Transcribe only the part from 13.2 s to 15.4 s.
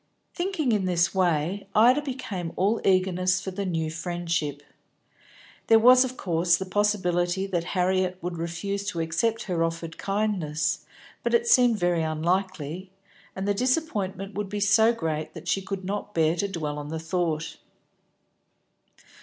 and the disappointment would be so great